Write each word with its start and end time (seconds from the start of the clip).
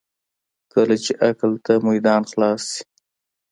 کله 0.73 0.95
چې 1.03 1.11
عقل 1.27 1.51
ته 1.65 1.73
میدان 1.87 2.21
خلاص 2.31 2.63
شي. 2.73 2.83